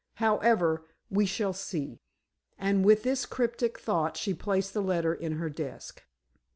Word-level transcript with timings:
However, 0.15 0.87
we 1.11 1.27
shall 1.27 1.53
see," 1.53 2.01
and 2.57 2.83
with 2.83 3.03
this 3.03 3.27
cryptic 3.27 3.77
thought 3.77 4.17
she 4.17 4.33
placed 4.33 4.73
the 4.73 4.81
letter 4.81 5.13
in 5.13 5.33
her 5.33 5.47
desk. 5.51 6.01